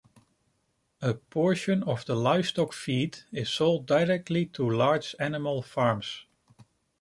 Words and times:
A 1.03 1.13
portion 1.13 1.83
of 1.83 2.05
the 2.05 2.15
livestock 2.15 2.73
feed 2.73 3.19
is 3.31 3.49
sold 3.51 3.85
directly 3.85 4.47
to 4.47 4.67
large 4.67 5.13
animal 5.19 5.61
farms. 5.61 6.25